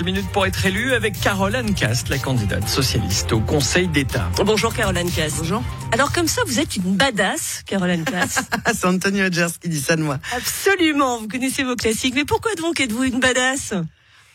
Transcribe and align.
6 0.00 0.04
minutes 0.04 0.32
pour 0.32 0.46
être 0.46 0.64
élu 0.64 0.94
avec 0.94 1.20
Caroline 1.20 1.74
Cast, 1.74 2.08
la 2.08 2.16
candidate 2.16 2.66
socialiste 2.66 3.34
au 3.34 3.40
Conseil 3.40 3.86
d'État. 3.86 4.30
Bonjour 4.46 4.72
Caroline 4.72 5.10
Cast. 5.10 5.40
Bonjour. 5.40 5.62
Alors 5.92 6.10
comme 6.10 6.26
ça, 6.26 6.40
vous 6.46 6.58
êtes 6.58 6.74
une 6.76 6.96
badass, 6.96 7.64
Caroline 7.66 8.04
Cast. 8.04 8.50
C'est 8.74 8.86
Antonio 8.86 9.26
Hodgers 9.26 9.50
qui 9.60 9.68
dit 9.68 9.78
ça 9.78 9.96
de 9.96 10.02
moi. 10.02 10.18
Absolument, 10.34 11.18
vous 11.18 11.28
connaissez 11.28 11.64
vos 11.64 11.76
classiques. 11.76 12.14
Mais 12.14 12.24
pourquoi 12.24 12.54
donc 12.54 12.80
êtes-vous 12.80 13.04
une 13.04 13.20
badass? 13.20 13.74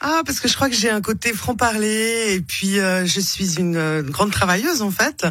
Ah, 0.02 0.22
parce 0.24 0.40
que 0.40 0.48
je 0.48 0.54
crois 0.54 0.70
que 0.70 0.76
j'ai 0.76 0.92
un 0.92 1.02
côté 1.02 1.34
franc-parler 1.34 2.36
et 2.36 2.42
puis 2.42 2.78
euh, 2.78 3.08
je 3.08 3.20
suis 3.20 3.56
une, 3.56 3.76
euh, 3.76 4.04
grande 4.04 4.32
travailleuse 4.32 4.84
en 4.84 4.92
fait. 4.92 5.26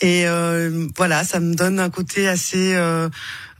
Et 0.00 0.26
euh, 0.26 0.86
voilà, 0.96 1.22
ça 1.22 1.38
me 1.38 1.54
donne 1.54 1.80
un 1.80 1.90
côté 1.90 2.26
assez 2.26 2.74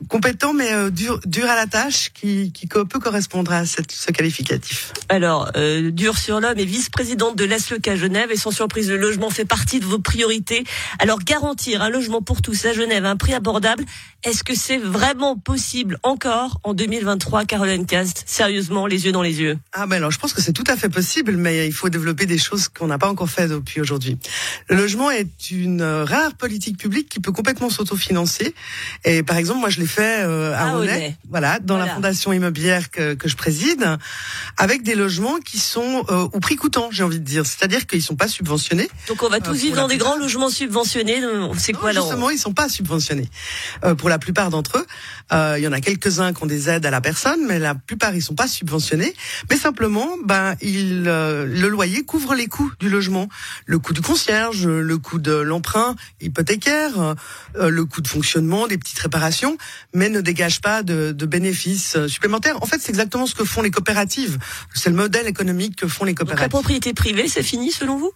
compétent 0.09 0.53
mais 0.53 0.73
euh, 0.73 0.91
dur, 0.91 1.21
dur 1.25 1.49
à 1.49 1.57
la 1.57 1.67
tâche 1.67 2.11
qui, 2.13 2.53
qui 2.53 2.67
peut 2.67 2.85
correspondre 2.85 3.53
à 3.53 3.67
cette, 3.67 3.93
ce 3.93 4.11
qualificatif. 4.13 4.93
Alors, 5.09 5.51
euh, 5.57 5.91
dur 5.91 6.19
sur 6.19 6.41
l'homme 6.41 6.59
et 6.59 6.65
vice-présidente 6.65 7.37
de 7.37 7.45
l'ASLEC 7.45 7.89
à 7.89 7.97
Genève 7.97 8.31
et 8.31 8.37
sans 8.37 8.51
surprise, 8.51 8.91
le 8.91 8.97
logement 8.97 9.31
fait 9.31 9.45
partie 9.45 9.81
de 9.81 9.85
vos 9.85 9.99
priorités. 9.99 10.65
Alors, 10.99 11.21
garantir 11.21 11.83
un 11.83 11.91
logement 11.91 12.23
pour 12.23 12.43
tous 12.43 12.67
à 12.67 12.73
Genève 12.73 13.05
à 13.05 13.11
un 13.11 13.17
prix 13.17 13.35
abordable, 13.35 13.85
est-ce 14.23 14.45
que 14.45 14.55
c'est 14.55 14.79
vraiment 14.79 15.37
possible 15.37 15.99
encore 16.03 16.61
en 16.65 16.75
2023, 16.75 17.45
Caroline 17.45 17.87
Cast? 17.87 18.25
Sérieusement, 18.27 18.87
les 18.87 19.07
yeux 19.07 19.13
dans 19.13 19.23
les 19.23 19.41
yeux. 19.41 19.59
Ah 19.73 19.87
ben 19.87 19.97
alors, 19.97 20.11
je 20.11 20.19
pense 20.19 20.33
que 20.33 20.43
c'est 20.43 20.53
tout 20.53 20.65
à 20.67 20.77
fait 20.77 20.89
possible, 20.89 21.37
mais 21.37 21.67
il 21.67 21.73
faut 21.73 21.89
développer 21.89 22.27
des 22.27 22.39
choses 22.39 22.69
qu'on 22.69 22.89
n'a 22.89 22.99
pas 22.99 23.09
encore 23.09 23.31
fait 23.31 23.49
depuis 23.49 23.81
aujourd'hui. 23.81 24.19
Le 24.69 24.77
logement 24.77 25.11
est 25.11 25.51
une 25.51 25.83
rare 25.83 26.35
politique 26.35 26.79
publique 26.79 27.09
qui 27.09 27.21
peut 27.21 27.33
complètement 27.33 27.71
s'autofinancer. 27.71 28.55
Et 29.05 29.23
par 29.23 29.37
exemple, 29.37 29.61
moi, 29.61 29.71
je 29.71 29.81
l'ai 29.81 29.86
fait 29.87 30.23
euh, 30.25 30.55
à 30.55 30.75
ah, 30.75 31.15
voilà, 31.29 31.59
dans 31.61 31.77
la 31.77 31.87
fondation 31.87 32.33
immobilière 32.33 32.91
que, 32.91 33.15
que, 33.15 33.29
je 33.29 33.37
préside, 33.37 33.85
avec 34.57 34.83
des 34.83 34.95
logements 34.95 35.39
qui 35.39 35.59
sont 35.59 36.05
euh, 36.09 36.29
au 36.33 36.41
prix 36.41 36.57
coûtant, 36.57 36.89
j'ai 36.91 37.03
envie 37.03 37.19
de 37.19 37.25
dire. 37.25 37.47
C'est-à-dire 37.47 37.87
qu'ils 37.87 38.03
sont 38.03 38.17
pas 38.17 38.29
subventionnés. 38.29 38.89
Donc 39.09 39.23
on 39.23 39.29
va 39.29 39.41
tous 39.41 39.51
euh, 39.51 39.55
vivre 39.55 39.77
dans 39.77 39.89
des 39.89 39.97
grands 39.97 40.17
logements 40.17 40.51
subventionnés. 40.51 41.21
C'est 41.57 41.73
quoi 41.73 41.93
là 41.93 42.01
Justement, 42.01 42.31
ils 42.31 42.39
sont 42.39 42.53
pas 42.53 42.69
subventionnés. 42.69 43.29
pour 43.99 44.09
la 44.09 44.19
plupart 44.19 44.51
d'entre 44.51 44.79
eux, 44.79 45.57
il 45.59 45.63
y 45.63 45.69
en 45.69 45.73
a 45.73 45.81
quelques-uns 45.81 46.33
qui 46.33 46.43
ont 46.43 46.47
des 46.47 46.69
aides 46.69 46.87
à 46.87 46.91
la 46.91 47.01
personne, 47.01 47.47
mais 47.47 47.59
la 47.59 47.75
plupart 47.75 48.15
ils 48.15 48.23
sont 48.23 48.35
pas 48.35 48.49
subventionnés. 48.49 49.15
Mais 49.51 49.57
simplement, 49.57 50.09
ben, 50.25 50.55
il, 50.61 51.05
le 51.05 51.69
loyer 51.69 52.05
couvre 52.05 52.35
les 52.35 52.47
coûts 52.47 52.73
du 52.81 52.89
logement, 52.89 53.29
le 53.67 53.79
coût 53.79 53.93
du 53.93 54.01
concierge, 54.01 54.67
le 54.67 54.99
coût 54.99 55.19
de 55.19 55.33
l'emprunt 55.33 55.95
hypothécaire, 56.21 57.15
le 57.59 57.85
coût 57.85 58.01
de 58.01 58.09
fonctionnement, 58.09 58.67
des 58.67 58.79
petites 58.79 58.99
réparations 58.99 59.57
mais 59.95 60.09
ne 60.09 60.21
dégage 60.21 60.61
pas 60.61 60.83
de, 60.83 61.13
de 61.13 61.27
bénéfices 61.27 61.97
euh, 61.97 62.09
supplémentaires. 62.09 62.63
En 62.63 62.67
fait, 62.67 62.81
c'est 62.81 62.91
exactement 62.91 63.27
ce 63.27 63.35
que 63.35 63.45
font 63.45 63.63
les 63.63 63.71
coopératives. 63.71 64.39
C'est 64.75 64.91
le 64.91 64.97
modèle 64.97 65.27
économique 65.27 65.77
que 65.77 65.89
font 65.89 66.05
les 66.05 66.15
coopératives. 66.15 66.45
Donc 66.45 66.53
la 66.53 66.59
propriété 66.59 66.95
privée, 66.95 67.29
c'est 67.29 67.43
fini 67.43 67.73
selon 67.73 67.97
vous? 67.97 68.13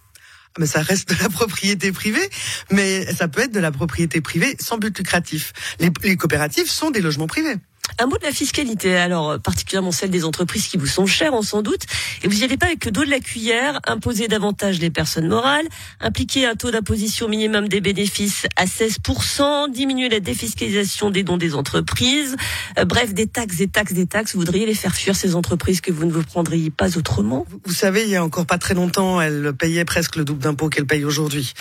Ah, 0.53 0.59
mais 0.59 0.65
ça 0.65 0.81
reste 0.81 1.09
de 1.09 1.15
la 1.21 1.29
propriété 1.29 1.91
privée, 1.91 2.29
mais 2.71 3.05
ça 3.13 3.27
peut 3.27 3.41
être 3.41 3.53
de 3.53 3.59
la 3.59 3.71
propriété 3.71 4.19
privée 4.19 4.57
sans 4.59 4.77
but 4.77 4.97
lucratif. 4.97 5.53
Les, 5.79 5.89
les 6.03 6.17
coopératives 6.17 6.69
sont 6.69 6.91
des 6.91 7.01
logements 7.01 7.27
privés. 7.27 7.55
Un 7.99 8.07
mot 8.07 8.17
de 8.17 8.23
la 8.23 8.31
fiscalité, 8.31 8.95
alors 8.95 9.39
particulièrement 9.39 9.91
celle 9.91 10.09
des 10.09 10.25
entreprises 10.25 10.67
qui 10.67 10.77
vous 10.77 10.87
sont 10.87 11.05
chères, 11.05 11.33
on 11.33 11.41
s'en 11.41 11.61
doute. 11.61 11.81
Et 12.23 12.27
vous 12.27 12.35
n'y 12.35 12.43
allez 12.43 12.57
pas 12.57 12.67
avec 12.67 12.85
le 12.85 12.91
dos 12.91 13.03
de 13.03 13.09
la 13.09 13.19
cuillère, 13.19 13.79
imposer 13.87 14.27
davantage 14.27 14.79
les 14.79 14.89
personnes 14.89 15.27
morales, 15.27 15.67
impliquer 15.99 16.45
un 16.45 16.55
taux 16.55 16.71
d'imposition 16.71 17.27
minimum 17.27 17.67
des 17.67 17.81
bénéfices 17.81 18.45
à 18.55 18.65
16%, 18.65 19.71
diminuer 19.71 20.09
la 20.09 20.19
défiscalisation 20.19 21.09
des 21.09 21.23
dons 21.23 21.37
des 21.37 21.55
entreprises. 21.55 22.35
Euh, 22.77 22.85
bref, 22.85 23.13
des 23.13 23.27
taxes, 23.27 23.57
des 23.57 23.67
taxes, 23.67 23.93
des 23.93 24.05
taxes. 24.05 24.33
Vous 24.33 24.39
voudriez 24.39 24.65
les 24.65 24.73
faire 24.73 24.95
fuir, 24.95 25.15
ces 25.15 25.35
entreprises 25.35 25.81
que 25.81 25.91
vous 25.91 26.05
ne 26.05 26.11
vous 26.11 26.23
prendriez 26.23 26.69
pas 26.69 26.97
autrement 26.97 27.45
Vous 27.65 27.73
savez, 27.73 28.03
il 28.03 28.09
y 28.09 28.15
a 28.15 28.23
encore 28.23 28.45
pas 28.45 28.57
très 28.57 28.73
longtemps, 28.73 29.21
elles 29.21 29.53
payaient 29.57 29.85
presque 29.85 30.15
le 30.15 30.25
double 30.25 30.41
d'impôts 30.41 30.69
qu'elles 30.69 30.85
payent 30.85 31.05
aujourd'hui. 31.05 31.53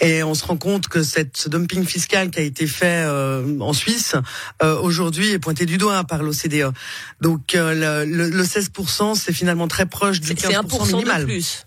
Et 0.00 0.22
on 0.22 0.34
se 0.34 0.44
rend 0.44 0.56
compte 0.56 0.88
que 0.88 1.02
cette, 1.02 1.36
ce 1.36 1.48
dumping 1.48 1.84
fiscal 1.84 2.30
qui 2.30 2.38
a 2.38 2.42
été 2.42 2.66
fait 2.66 3.04
euh, 3.06 3.58
en 3.60 3.72
Suisse, 3.72 4.14
euh, 4.62 4.78
aujourd'hui 4.80 5.30
est 5.30 5.38
pointé 5.38 5.66
du 5.66 5.73
doigt 5.78 6.04
par 6.04 6.22
l'OCDE. 6.22 6.72
Donc 7.20 7.54
euh, 7.54 8.04
le, 8.04 8.28
le, 8.28 8.44
16%, 8.44 9.14
c'est 9.14 9.32
finalement 9.32 9.68
très 9.68 9.86
proche 9.86 10.20
du 10.20 10.34
15% 10.34 10.86
minimal. 10.88 11.22
De 11.22 11.26
plus. 11.26 11.64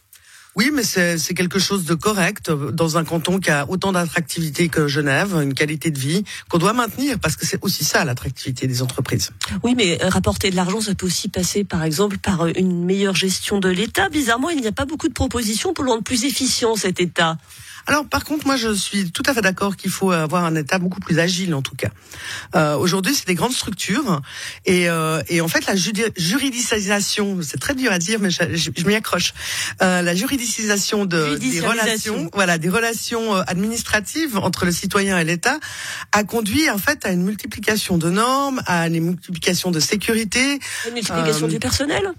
Oui, 0.57 0.71
mais 0.73 0.81
c'est 0.83 1.35
quelque 1.35 1.59
chose 1.59 1.85
de 1.85 1.93
correct 1.93 2.49
dans 2.49 2.97
un 2.97 3.03
canton 3.03 3.39
qui 3.39 3.51
a 3.51 3.69
autant 3.69 3.91
d'attractivité 3.91 4.69
que 4.69 4.87
Genève, 4.87 5.35
une 5.39 5.53
qualité 5.53 5.91
de 5.91 5.99
vie 5.99 6.23
qu'on 6.49 6.57
doit 6.57 6.73
maintenir 6.73 7.19
parce 7.19 7.35
que 7.35 7.45
c'est 7.45 7.59
aussi 7.61 7.83
ça 7.83 8.03
l'attractivité 8.05 8.65
des 8.65 8.81
entreprises. 8.81 9.29
Oui, 9.61 9.75
mais 9.77 9.99
rapporter 10.01 10.49
de 10.49 10.55
l'argent, 10.55 10.81
ça 10.81 10.95
peut 10.95 11.05
aussi 11.05 11.29
passer 11.29 11.63
par 11.63 11.83
exemple 11.83 12.17
par 12.17 12.47
une 12.47 12.83
meilleure 12.83 13.13
gestion 13.13 13.59
de 13.59 13.69
l'État. 13.69 14.09
Bizarrement, 14.09 14.49
il 14.49 14.59
n'y 14.59 14.65
a 14.65 14.71
pas 14.71 14.85
beaucoup 14.85 15.07
de 15.07 15.13
propositions 15.13 15.75
pour 15.75 15.83
le 15.83 15.91
rendre 15.91 16.03
plus 16.03 16.25
efficient 16.25 16.75
cet 16.75 16.99
État. 16.99 17.37
Alors, 17.87 18.05
par 18.05 18.25
contre, 18.25 18.45
moi, 18.45 18.57
je 18.57 18.73
suis 18.73 19.11
tout 19.11 19.23
à 19.25 19.33
fait 19.33 19.41
d'accord 19.41 19.77
qu'il 19.77 19.91
faut 19.91 20.11
avoir 20.11 20.43
un 20.43 20.55
État 20.55 20.77
beaucoup 20.77 20.99
plus 20.99 21.19
agile, 21.19 21.55
en 21.55 21.61
tout 21.61 21.75
cas. 21.75 21.89
Euh, 22.55 22.75
Aujourd'hui, 22.75 23.15
c'est 23.15 23.27
des 23.27 23.35
grandes 23.35 23.53
structures, 23.53 24.21
et, 24.65 24.89
euh, 24.89 25.21
et 25.29 25.39
en 25.39 25.47
fait, 25.47 25.65
la 25.65 25.75
juridicisation, 25.75 27.39
c'est 27.41 27.59
très 27.59 27.75
dur 27.75 27.91
à 27.91 27.97
dire, 27.97 28.19
mais 28.19 28.29
je, 28.29 28.43
je, 28.53 28.85
m'y 28.85 28.93
accroche. 28.93 29.33
Euh, 29.81 30.01
la 30.01 30.15
juridicisation 30.15 31.05
de, 31.05 31.37
des 31.37 31.61
relations, 31.61 32.29
voilà, 32.33 32.57
des 32.57 32.69
relations 32.69 33.35
euh, 33.37 33.43
administratives 33.47 34.37
entre 34.37 34.65
le 34.65 34.71
citoyen 34.71 35.17
et 35.17 35.23
l'État, 35.23 35.57
a 36.11 36.23
conduit 36.25 36.69
en 36.69 36.77
fait 36.77 37.05
à 37.05 37.11
une 37.11 37.23
multiplication 37.23 37.97
de 37.97 38.09
normes, 38.09 38.61
à 38.65 38.87
une 38.87 38.99
multiplication 38.99 39.71
de 39.71 39.79
sécurité, 39.79 40.59
une 40.87 40.93
multiplication 40.93 41.45
euh, 41.47 41.49
du 41.49 41.59
personnel. 41.59 42.13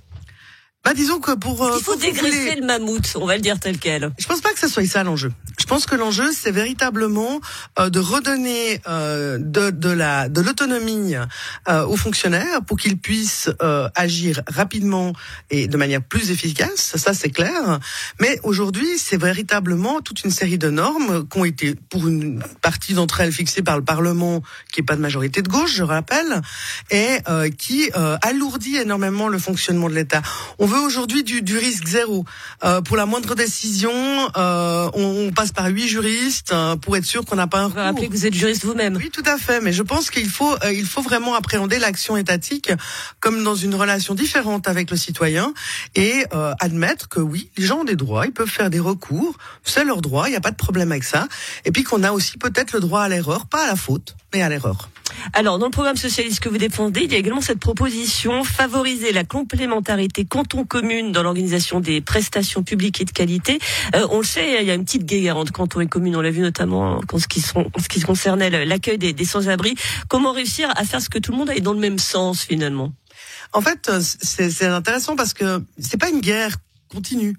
Bah, 0.85 0.95
disons 0.95 1.21
que 1.21 1.33
pour. 1.33 1.63
Euh, 1.63 1.77
Il 1.79 1.85
faut 1.85 1.97
dégraisser 1.97 2.55
le 2.55 2.65
mammouth, 2.65 3.13
on 3.17 3.27
va 3.27 3.35
le 3.37 3.43
dire 3.43 3.59
tel 3.61 3.79
quel. 3.79 4.11
Je 4.19 4.27
pense 4.27 4.41
pas 4.41 4.53
que 4.53 4.59
ce 4.59 4.69
soit 4.69 4.87
ça 4.87 5.03
l'enjeu. 5.03 5.33
Je 5.69 5.75
pense 5.75 5.85
que 5.85 5.97
l'enjeu, 5.97 6.33
c'est 6.33 6.51
véritablement 6.51 7.43
euh, 7.79 7.91
de 7.91 8.01
redonner 8.01 8.81
euh, 8.89 9.37
de, 9.39 9.69
de 9.69 9.91
la 9.91 10.31
de 10.31 10.41
l'autonomie 10.41 11.15
euh, 11.15 11.85
aux 11.85 11.99
fonctionnaires 11.99 12.63
pour 12.67 12.79
qu'ils 12.79 12.97
puissent 12.97 13.51
euh, 13.61 13.87
agir 13.95 14.41
rapidement 14.47 15.13
et 15.51 15.69
de 15.69 15.77
manière 15.77 16.01
plus 16.03 16.31
efficace. 16.31 16.97
Ça, 16.97 17.13
c'est 17.13 17.29
clair. 17.29 17.81
Mais 18.19 18.41
aujourd'hui, 18.45 18.89
c'est 18.97 19.21
véritablement 19.21 20.01
toute 20.01 20.25
une 20.25 20.31
série 20.31 20.57
de 20.57 20.71
normes 20.71 21.29
qui 21.29 21.39
ont 21.39 21.45
été, 21.45 21.75
pour 21.91 22.09
une 22.09 22.43
partie 22.63 22.95
d'entre 22.95 23.21
elles, 23.21 23.31
fixées 23.33 23.61
par 23.61 23.77
le 23.77 23.85
Parlement, 23.85 24.41
qui 24.73 24.81
est 24.81 24.85
pas 24.85 24.97
de 24.97 25.03
majorité 25.03 25.43
de 25.43 25.49
gauche, 25.51 25.75
je 25.75 25.83
rappelle, 25.83 26.41
et 26.91 27.19
qui 27.59 27.91
alourdit 28.23 28.77
énormément 28.77 29.29
le 29.29 29.39
fonctionnement 29.39 29.91
de 29.91 29.95
l'État. 29.95 30.23
On 30.59 30.65
veut 30.65 30.81
aujourd'hui 30.81 31.25
du, 31.25 31.43
du 31.43 31.59
risque 31.59 31.87
zéro. 31.87 32.25
pour 32.87 32.97
la 32.97 33.05
moindre 33.05 33.35
décision, 33.35 33.93
on, 34.35 34.91
on 34.95 35.31
passe 35.33 35.53
par 35.59 35.67
huit 35.67 35.89
juristes 35.89 36.53
euh, 36.53 36.77
pour 36.77 36.97
être 36.97 37.05
sûr 37.05 37.25
qu'on 37.25 37.35
n'a 37.35 37.49
pas 37.49 37.59
un 37.59 37.67
recours. 37.67 38.05
Vous 38.05 38.09
que 38.09 38.13
vous 38.13 38.27
êtes 38.27 38.35
juriste 38.35 38.65
vous-même. 38.65 38.95
Oui, 38.95 39.11
tout 39.11 39.25
à 39.27 39.39
fait. 39.39 39.61
Mais 39.61 39.73
je 39.73 39.83
pense 39.83 40.09
qu'il 40.09 40.29
faut, 40.29 40.53
euh, 40.63 40.73
il 40.73 40.87
faut 40.87 41.03
vraiment 41.03 41.35
appréhender 41.35 41.81
l'action 41.81 42.17
étatique 42.17 42.71
comme 43.19 43.43
dans 43.43 43.57
une 43.57 43.75
relation 43.75 44.15
différente 44.15 44.69
avec 44.69 44.89
le 44.89 44.97
citoyen 44.97 45.53
et 45.97 46.25
euh, 46.33 46.55
admettre 46.61 47.09
que 47.09 47.19
oui, 47.19 47.51
les 47.57 47.67
gens 47.67 47.81
ont 47.81 47.85
des 47.85 47.97
droits, 47.97 48.25
ils 48.27 48.33
peuvent 48.33 48.49
faire 48.49 48.71
des 48.71 48.79
recours, 48.79 49.37
c'est 49.65 49.83
leur 49.83 50.01
droit, 50.01 50.29
il 50.29 50.31
n'y 50.31 50.37
a 50.37 50.41
pas 50.41 50.53
de 50.53 50.57
problème 50.57 50.93
avec 50.93 51.03
ça. 51.03 51.27
Et 51.65 51.73
puis 51.73 51.83
qu'on 51.83 52.05
a 52.05 52.13
aussi 52.13 52.39
peut-être 52.39 52.71
le 52.71 52.79
droit 52.79 53.03
à 53.03 53.09
l'erreur, 53.09 53.47
pas 53.47 53.65
à 53.65 53.67
la 53.67 53.75
faute, 53.75 54.15
mais 54.33 54.43
à 54.43 54.49
l'erreur. 54.49 54.91
Alors, 55.33 55.59
dans 55.59 55.67
le 55.67 55.71
programme 55.71 55.97
socialiste 55.97 56.41
que 56.41 56.49
vous 56.49 56.59
défendez, 56.59 57.03
il 57.03 57.13
y 57.13 57.15
a 57.15 57.19
également 57.19 57.41
cette 57.41 57.59
proposition 57.59 58.45
favoriser 58.45 59.13
la 59.13 59.25
complémentarité 59.25 60.25
canton-commune 60.25 61.13
dans 61.13 61.23
l'organisation 61.23 61.81
des 61.81 62.01
prestations 62.01 62.63
publiques 62.63 63.01
et 63.01 63.05
de 63.05 63.11
qualité. 63.11 63.59
Euh, 63.95 64.07
on 64.11 64.19
le 64.19 64.25
sait, 64.25 64.63
il 64.63 64.67
y 64.67 64.71
a 64.71 64.75
une 64.75 64.85
petite 64.85 65.05
guerre 65.05 65.37
entre 65.37 65.53
canton 65.53 65.81
et 65.81 65.87
commune. 65.87 66.15
On 66.17 66.21
l'a 66.21 66.31
vu 66.31 66.41
notamment 66.41 67.01
en 67.13 67.19
ce 67.19 67.27
qui, 67.27 67.41
sont, 67.41 67.71
ce 67.79 67.89
qui 67.89 68.01
concernait 68.01 68.65
l'accueil 68.65 68.99
des, 68.99 69.13
des 69.13 69.25
sans-abri. 69.25 69.75
Comment 70.09 70.33
réussir 70.33 70.71
à 70.77 70.85
faire 70.85 71.01
ce 71.01 71.09
que 71.09 71.19
tout 71.19 71.33
le 71.33 71.39
monde 71.39 71.51
aille 71.51 71.63
dans 71.63 71.75
le 71.75 71.81
même 71.81 71.99
sens 71.99 72.43
finalement? 72.43 72.93
En 73.53 73.61
fait, 73.61 73.91
c'est 74.01 74.67
intéressant 74.67 75.17
parce 75.17 75.33
que 75.33 75.65
c'est 75.79 75.99
pas 75.99 76.11
une 76.11 76.21
guerre 76.21 76.57
continue. 76.93 77.37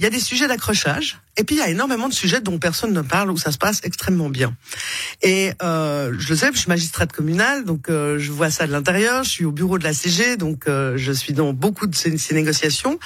Il 0.00 0.04
y 0.04 0.06
a 0.06 0.10
des 0.10 0.18
sujets 0.18 0.48
d'accrochage 0.48 1.20
et 1.36 1.44
puis 1.44 1.56
il 1.56 1.58
y 1.58 1.62
a 1.62 1.68
énormément 1.68 2.08
de 2.08 2.14
sujets 2.14 2.40
dont 2.40 2.58
personne 2.58 2.94
ne 2.94 3.02
parle 3.02 3.30
où 3.30 3.36
ça 3.36 3.52
se 3.52 3.58
passe 3.58 3.80
extrêmement 3.84 4.30
bien. 4.30 4.54
Et 5.20 5.52
euh, 5.62 6.14
je 6.18 6.30
le 6.30 6.36
sais, 6.36 6.50
je 6.52 6.58
suis 6.58 6.68
magistrate 6.68 7.12
communale, 7.12 7.64
donc 7.66 7.90
euh, 7.90 8.18
je 8.18 8.32
vois 8.32 8.50
ça 8.50 8.66
de 8.66 8.72
l'intérieur. 8.72 9.24
Je 9.24 9.28
suis 9.28 9.44
au 9.44 9.52
bureau 9.52 9.78
de 9.78 9.84
la 9.84 9.92
CG, 9.92 10.38
donc 10.38 10.68
euh, 10.68 10.94
je 10.96 11.12
suis 11.12 11.34
dans 11.34 11.52
beaucoup 11.52 11.86
de 11.86 11.94
ces, 11.94 12.16
ces, 12.16 12.34
négociations. 12.34 12.98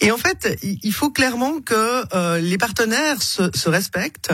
Et 0.00 0.10
en 0.10 0.16
fait, 0.16 0.58
il 0.62 0.92
faut 0.92 1.10
clairement 1.10 1.60
que 1.60 2.04
euh, 2.16 2.38
les 2.38 2.58
partenaires 2.58 3.22
se, 3.22 3.50
se 3.54 3.68
respectent, 3.68 4.32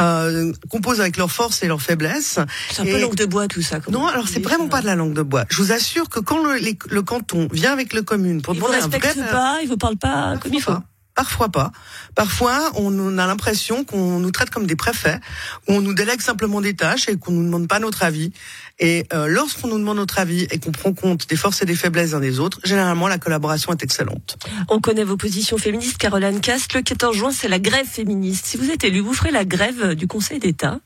euh, 0.00 0.52
composent 0.70 1.00
avec 1.00 1.16
leurs 1.16 1.32
forces 1.32 1.64
et 1.64 1.66
leurs 1.66 1.82
faiblesses. 1.82 2.38
C'est 2.70 2.82
un 2.82 2.84
peu 2.84 3.00
langue 3.00 3.16
de 3.16 3.26
bois 3.26 3.48
tout 3.48 3.62
ça. 3.62 3.80
Non, 3.88 4.06
alors 4.06 4.28
c'est 4.28 4.40
vraiment 4.40 4.68
pas 4.68 4.82
de 4.82 4.86
la 4.86 4.94
langue 4.94 5.14
de 5.14 5.22
bois. 5.22 5.46
Je 5.50 5.60
vous 5.60 5.72
assure 5.72 6.08
que 6.08 6.20
quand 6.20 6.38
le, 6.38 6.60
le 6.60 7.02
canton 7.02 7.48
vient 7.52 7.72
avec 7.72 7.92
le 7.92 8.02
commune 8.02 8.40
pour 8.40 8.54
demander 8.54 8.76
vous 8.76 8.88
respecte 8.88 9.18
un 9.18 9.24
pas, 9.24 9.58
il 9.62 9.68
vous 9.68 9.76
parle 9.76 9.96
pas 9.96 10.36
comme 10.40 10.54
il 10.54 10.62
faut. 10.62 10.72
Parfois 11.14 11.48
pas. 11.48 11.70
Parfois, 12.16 12.72
on 12.74 13.18
a 13.18 13.26
l'impression 13.26 13.84
qu'on 13.84 14.18
nous 14.18 14.30
traite 14.32 14.50
comme 14.50 14.66
des 14.66 14.74
préfets, 14.74 15.20
on 15.68 15.80
nous 15.80 15.94
délègue 15.94 16.20
simplement 16.20 16.60
des 16.60 16.74
tâches 16.74 17.08
et 17.08 17.16
qu'on 17.16 17.30
nous 17.30 17.44
demande 17.44 17.68
pas 17.68 17.78
notre 17.78 18.02
avis. 18.02 18.32
Et 18.80 19.06
euh, 19.12 19.28
lorsqu'on 19.28 19.68
nous 19.68 19.78
demande 19.78 19.98
notre 19.98 20.18
avis 20.18 20.48
et 20.50 20.58
qu'on 20.58 20.72
prend 20.72 20.92
compte 20.92 21.28
des 21.28 21.36
forces 21.36 21.62
et 21.62 21.66
des 21.66 21.76
faiblesses 21.76 22.10
d'un 22.10 22.20
des 22.20 22.40
autres, 22.40 22.58
généralement 22.64 23.06
la 23.06 23.18
collaboration 23.18 23.72
est 23.72 23.84
excellente. 23.84 24.36
On 24.68 24.80
connaît 24.80 25.04
vos 25.04 25.16
positions 25.16 25.56
féministes, 25.56 25.98
Caroline 25.98 26.40
Cast. 26.40 26.74
Le 26.74 26.82
14 26.82 27.16
juin, 27.16 27.30
c'est 27.30 27.48
la 27.48 27.60
grève 27.60 27.86
féministe. 27.86 28.46
Si 28.46 28.56
vous 28.56 28.70
êtes 28.70 28.82
élu, 28.82 28.98
vous 28.98 29.14
ferez 29.14 29.30
la 29.30 29.44
grève 29.44 29.94
du 29.94 30.08
Conseil 30.08 30.40
d'État 30.40 30.80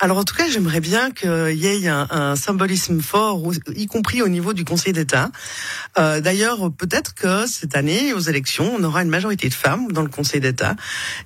alors 0.00 0.18
en 0.18 0.24
tout 0.24 0.34
cas, 0.34 0.48
j'aimerais 0.48 0.80
bien 0.80 1.10
qu'il 1.10 1.54
y 1.54 1.66
ait 1.66 1.88
un, 1.88 2.36
symbolisme 2.36 3.00
fort, 3.00 3.42
y 3.74 3.86
compris 3.86 4.22
au 4.22 4.28
niveau 4.28 4.52
du 4.52 4.64
Conseil 4.64 4.92
d'État. 4.92 5.30
Euh, 5.98 6.20
d'ailleurs, 6.20 6.70
peut-être 6.72 7.14
que 7.14 7.46
cette 7.46 7.76
année, 7.76 8.12
aux 8.12 8.20
élections, 8.20 8.74
on 8.78 8.82
aura 8.84 9.02
une 9.02 9.08
majorité 9.08 9.48
de 9.48 9.54
femmes 9.54 9.90
dans 9.92 10.02
le 10.02 10.08
Conseil 10.08 10.40
d'État. 10.40 10.76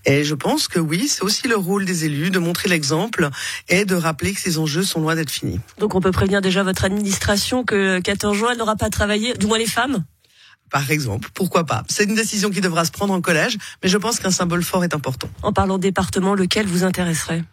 Et 0.04 0.24
je 0.24 0.34
pense 0.34 0.68
que 0.68 0.78
oui, 0.78 1.08
c'est 1.08 1.22
aussi 1.22 1.48
le 1.48 1.56
rôle 1.56 1.84
des 1.84 2.04
élus 2.04 2.30
de 2.30 2.38
montrer 2.38 2.68
l'exemple 2.68 3.30
et 3.68 3.84
de 3.84 3.94
rappeler 3.94 4.32
que 4.32 4.40
ces 4.40 4.58
enjeux 4.58 4.82
sont 4.82 5.00
loin 5.00 5.14
d'être 5.14 5.30
finis. 5.30 5.60
Donc 5.78 5.94
on 5.94 6.00
peut 6.00 6.12
prévenir 6.12 6.40
déjà 6.40 6.62
votre 6.62 6.84
administration 6.84 7.64
que 7.64 8.00
14 8.00 8.36
juin, 8.36 8.48
elle 8.52 8.58
n'aura 8.58 8.76
pas 8.76 8.90
travaillé, 8.90 9.34
du 9.34 9.46
moins 9.46 9.58
les 9.58 9.66
femmes? 9.66 10.04
Par 10.70 10.90
exemple. 10.90 11.28
Pourquoi 11.34 11.64
pas 11.64 11.84
C'est 11.88 12.04
une 12.04 12.14
décision 12.14 12.48
qui 12.50 12.62
devra 12.62 12.84
se 12.84 12.90
prendre 12.90 13.12
en 13.12 13.20
collège, 13.20 13.58
mais 13.82 13.90
je 13.90 13.98
pense 13.98 14.18
qu'un 14.18 14.30
symbole 14.30 14.62
fort 14.62 14.82
est 14.84 14.94
important. 14.94 15.28
En 15.42 15.52
parlant 15.52 15.78
département, 15.78 16.34
lequel 16.34 16.66
vous 16.66 16.84
intéresserait? 16.84 17.44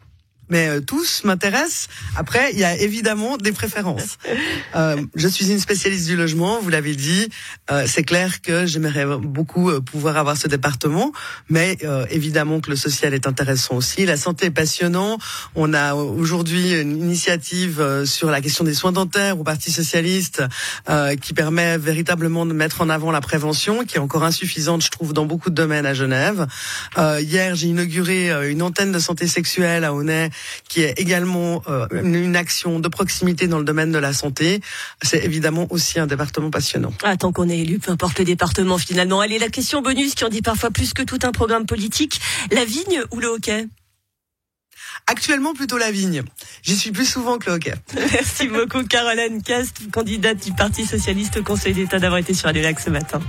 Mais 0.50 0.68
euh, 0.68 0.82
tous 0.82 1.24
m'intéressent. 1.24 1.88
Après, 2.16 2.52
il 2.54 2.60
y 2.60 2.64
a 2.64 2.76
évidemment 2.78 3.38
des 3.38 3.52
préférences. 3.52 4.18
Euh, 4.76 5.02
je 5.16 5.28
suis 5.28 5.52
une 5.52 5.60
spécialiste 5.60 6.06
du 6.06 6.16
logement, 6.16 6.60
vous 6.62 6.70
l'avez 6.70 6.96
dit. 6.96 7.30
Euh, 7.72 7.86
c'est 7.88 8.04
clair 8.04 8.42
que 8.42 8.66
j'aimerais 8.66 9.06
beaucoup 9.18 9.70
euh, 9.70 9.80
pouvoir 9.80 10.18
avoir 10.18 10.38
ce 10.38 10.48
département, 10.48 11.12
mais 11.50 11.78
euh, 11.84 12.06
évidemment 12.10 12.60
que 12.60 12.70
le 12.70 12.76
social 12.76 13.14
est 13.14 13.28
intéressant 13.28 13.76
aussi. 13.76 14.06
La 14.06 14.18
santé 14.18 14.48
est 14.48 14.52
passionnant. 14.52 15.18
On 15.56 15.74
a 15.74 15.96
aujourd'hui 15.96 16.80
une 16.80 16.98
initiative 16.98 18.06
sur 18.06 18.30
la 18.30 18.42
question 18.42 18.64
des 18.64 18.74
soins 18.74 18.92
dentaires 18.92 19.40
au 19.40 19.44
Parti 19.44 19.72
socialiste 19.72 20.44
qui 21.22 21.34
permet 21.34 21.78
véritablement 21.78 22.46
de 22.46 22.54
mettre 22.54 22.82
en 22.82 22.90
avant 22.90 23.12
la 23.12 23.22
prévention, 23.22 23.84
qui 23.86 23.98
est 23.98 24.00
encore 24.00 24.24
insuffisante, 24.24 24.84
je 24.84 24.90
trouve, 24.90 25.14
dans 25.14 25.26
beaucoup 25.26 25.50
de 25.50 25.56
domaines 25.56 25.86
à 25.86 25.94
Genève. 25.94 26.48
hier, 26.98 27.56
j'ai 27.56 27.68
inauguré 27.68 28.50
une 28.50 28.62
antenne 28.62 28.92
de 28.92 29.00
santé 29.00 29.28
sexuelle 29.28 29.84
à 29.84 29.94
Honnay 29.94 30.30
qui 30.68 30.82
est 30.82 31.00
également 31.00 31.62
euh, 31.68 31.88
une 31.92 32.36
action 32.36 32.80
de 32.80 32.88
proximité 32.88 33.48
dans 33.48 33.60
le 33.60 33.66
domaine 33.66 33.92
de 33.92 33.98
la 33.98 34.14
santé. 34.14 34.62
C'est 35.02 35.24
évidemment 35.24 35.68
aussi 35.70 36.00
un 36.00 36.08
département 36.08 36.50
passionnant. 36.50 36.94
Ah, 37.04 37.18
tant 37.18 37.32
qu'on 37.32 37.50
est 37.50 37.60
élu, 37.60 37.80
peu 37.80 37.92
importe 37.92 38.20
le 38.20 38.26
département 38.26 38.78
finalement. 38.78 39.22
Allez, 39.22 39.40
la 39.40 39.50
question 39.50 39.82
bonus 39.82 40.16
qui 40.16 40.24
en 40.24 40.30
dit 40.30 40.42
parfois 40.42 40.72
plus 40.72 40.94
que 40.94 41.04
tout 41.04 41.20
un 41.24 41.32
programme 41.32 41.66
politique. 41.66 42.20
La 42.52 42.66
vigne 42.66 43.02
ou 43.12 43.20
le 43.20 43.28
hockey? 43.28 43.68
Actuellement 45.08 45.54
plutôt 45.54 45.78
la 45.78 45.92
vigne. 45.92 46.24
J'y 46.62 46.76
suis 46.76 46.92
plus 46.92 47.06
souvent 47.06 47.38
que 47.38 47.50
le 47.50 47.56
hockey. 47.56 47.74
Merci 47.96 48.48
beaucoup 48.48 48.84
Caroline 48.84 49.42
Cast, 49.42 49.90
candidate 49.92 50.44
du 50.44 50.54
Parti 50.54 50.86
Socialiste 50.86 51.38
au 51.38 51.44
Conseil 51.44 51.74
d'État 51.74 52.00
d'avoir 52.00 52.20
été 52.20 52.34
sur 52.34 52.46
Radio 52.46 52.62
Lac 52.62 52.80
ce 52.80 52.90
matin. 52.90 53.22